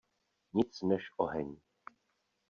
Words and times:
Nic 0.53 0.73
než 0.81 1.05
oheň. 1.23 1.49